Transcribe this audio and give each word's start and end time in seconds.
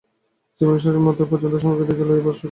জীবনের 0.57 0.83
শেষমুহূর্ত 0.83 1.21
পর্যন্ত 1.23 1.55
স্বামীকে 1.55 1.87
দেখিয়া 1.89 2.07
লইবার 2.07 2.19
সুখ 2.21 2.21
দিলেন 2.21 2.27
না। 2.27 2.39